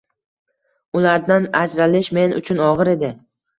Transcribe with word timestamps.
Ulardan 1.01 1.45
ajralish 1.61 2.11
men 2.19 2.37
uchun 2.41 2.67
og`ir 2.73 2.95
edi 2.99 3.15